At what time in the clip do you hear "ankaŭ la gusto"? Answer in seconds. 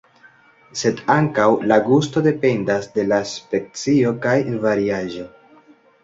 1.15-2.23